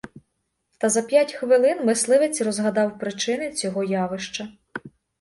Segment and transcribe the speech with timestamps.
[0.77, 4.47] Та за п'ять хвилин мисливець розгадав причини цього явища.